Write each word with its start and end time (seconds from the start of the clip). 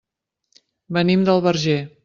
Venim 0.99 1.27
del 1.31 1.45
Verger. 1.49 1.81